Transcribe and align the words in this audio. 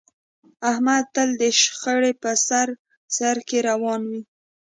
احمد 0.69 1.03
تل 1.15 1.29
د 1.41 1.43
شخړې 1.61 2.11
په 2.21 2.31
سر 2.47 2.67
سرکې 3.17 3.59
روان 3.69 4.01
وي. 4.09 4.21